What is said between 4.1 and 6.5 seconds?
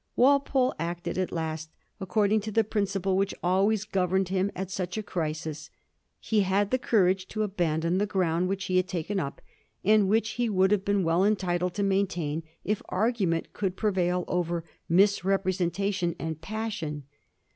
him at such a crisis. He